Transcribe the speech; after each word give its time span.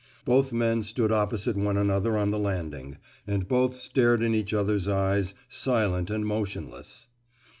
Both 0.25 0.51
men 0.51 0.81
stood 0.81 1.11
opposite 1.11 1.55
one 1.55 1.77
another 1.77 2.17
on 2.17 2.31
the 2.31 2.39
landing, 2.39 2.97
and 3.27 3.47
both 3.47 3.75
stared 3.75 4.23
in 4.23 4.33
each 4.33 4.51
other's 4.51 4.87
eyes, 4.87 5.35
silent 5.47 6.09
and 6.09 6.25
motionless. 6.25 7.05